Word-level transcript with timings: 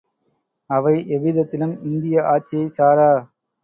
அவை 0.69 0.95
எவ்விதத்திலும் 1.09 1.75
இந்திய 1.83 2.23
ஆட்சியைச் 2.25 2.75
சாரா. 2.77 3.11